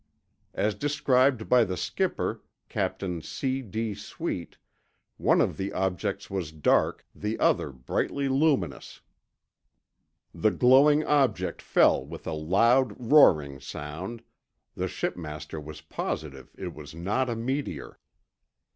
[0.55, 3.61] As described by the skipper, Captain C.
[3.61, 3.93] D.
[3.93, 4.57] Sweet,
[5.17, 9.01] one of the objects was dark, the other brightly luminous.
[10.33, 14.23] The glowing object fell with a loud roaring sound;
[14.73, 17.99] the shipmaster was positive it was not a meteor.